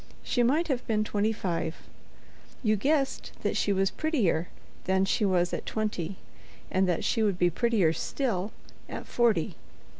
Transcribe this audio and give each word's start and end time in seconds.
She 0.23 0.41
might 0.41 0.67
have 0.67 0.83
been 0.87 1.03
twenty 1.03 1.31
five; 1.31 1.75
you 2.63 2.75
guessed 2.75 3.33
that 3.43 3.55
she 3.55 3.71
was 3.71 3.91
prettier 3.91 4.47
than 4.85 5.05
she 5.05 5.25
was 5.25 5.53
at 5.53 5.67
twenty, 5.67 6.15
and 6.71 6.89
that 6.89 7.03
she 7.03 7.21
would 7.21 7.37
be 7.37 7.51
prettier 7.51 7.93
still 7.93 8.51
at 8.89 9.05
forty. 9.05 9.57